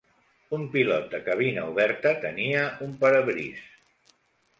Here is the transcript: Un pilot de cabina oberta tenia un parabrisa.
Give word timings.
Un 0.57 0.61
pilot 0.75 1.03
de 1.11 1.19
cabina 1.27 1.65
oberta 1.73 2.13
tenia 2.23 2.63
un 2.87 2.97
parabrisa. 3.05 4.17